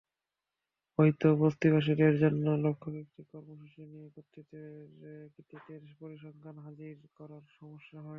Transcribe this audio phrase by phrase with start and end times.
[0.99, 4.07] হয়তো বস্তিবাসীদের জন্য লক্ষ্যভিত্তিক কর্মসূচি নিয়ে
[5.33, 8.09] কৃতিত্বের পরিসংখ্যান হাজির করায় সমস্যা হয়।